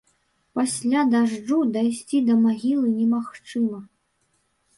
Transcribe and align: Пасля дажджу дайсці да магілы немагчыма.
Пасля 0.59 1.01
дажджу 1.11 1.59
дайсці 1.75 2.17
да 2.31 2.39
магілы 2.47 2.87
немагчыма. 2.97 3.79